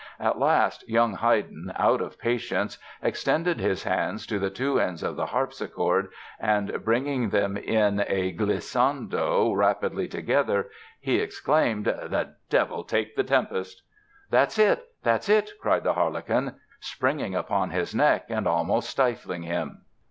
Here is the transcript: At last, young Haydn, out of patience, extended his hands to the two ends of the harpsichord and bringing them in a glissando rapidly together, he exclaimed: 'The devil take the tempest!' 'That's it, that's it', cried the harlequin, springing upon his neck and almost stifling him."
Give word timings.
At 0.19 0.39
last, 0.39 0.89
young 0.89 1.13
Haydn, 1.17 1.71
out 1.75 2.01
of 2.01 2.17
patience, 2.17 2.79
extended 3.03 3.59
his 3.59 3.83
hands 3.83 4.25
to 4.25 4.39
the 4.39 4.49
two 4.49 4.79
ends 4.79 5.03
of 5.03 5.15
the 5.15 5.27
harpsichord 5.27 6.07
and 6.39 6.83
bringing 6.83 7.29
them 7.29 7.55
in 7.55 8.03
a 8.07 8.33
glissando 8.33 9.55
rapidly 9.55 10.07
together, 10.07 10.71
he 10.99 11.19
exclaimed: 11.19 11.85
'The 11.85 12.33
devil 12.49 12.83
take 12.83 13.15
the 13.15 13.23
tempest!' 13.23 13.83
'That's 14.31 14.57
it, 14.57 14.83
that's 15.03 15.29
it', 15.29 15.51
cried 15.61 15.83
the 15.83 15.93
harlequin, 15.93 16.55
springing 16.79 17.35
upon 17.35 17.69
his 17.69 17.93
neck 17.93 18.25
and 18.29 18.47
almost 18.47 18.89
stifling 18.89 19.43
him." 19.43 19.83